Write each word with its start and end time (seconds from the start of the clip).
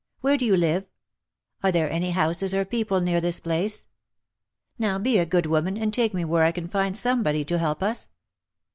Where 0.21 0.35
do 0.35 0.45
you 0.45 0.57
live? 0.57 0.87
Are 1.61 1.71
there 1.71 1.87
any 1.87 2.09
houses 2.09 2.55
or 2.55 2.65
people 2.65 3.01
near 3.01 3.21
this 3.21 3.39
place? 3.39 3.85
Now, 4.79 4.97
be 4.97 5.19
a 5.19 5.27
good 5.27 5.45
woman, 5.45 5.77
and 5.77 5.93
take 5.93 6.11
me 6.11 6.25
where 6.25 6.43
I 6.43 6.51
can 6.51 6.67
find 6.67 6.97
some 6.97 7.21
body 7.21 7.45
to 7.45 7.59
help 7.59 7.83
us." 7.83 8.09